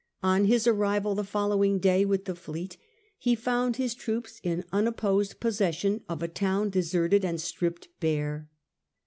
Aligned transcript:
On 0.23 0.45
his 0.45 0.65
arrival 0.65 1.13
the 1.13 1.23
following 1.23 1.77
day 1.77 2.05
with 2.05 2.25
the 2.25 2.33
fleet, 2.33 2.75
he 3.19 3.35
found 3.35 3.75
his 3.75 3.93
troops 3.93 4.39
in 4.41 4.65
unopposed 4.71 5.39
posses 5.39 5.75
sion 5.75 6.03
of 6.09 6.23
a 6.23 6.27
town 6.27 6.71
deserted 6.71 7.23
and 7.23 7.39
stripped 7.39 7.87
bare. 7.99 8.49